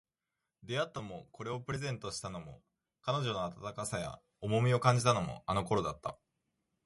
[0.63, 2.63] 出会ったのも、これをプレゼントしたのも、
[3.03, 6.17] 彼女の温かさや重みを感じたのも、あの頃だった